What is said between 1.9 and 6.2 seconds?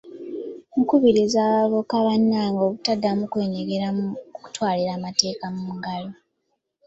bannange obutaddamu kwenyigira mu kutwalira amateeka mu ngalo.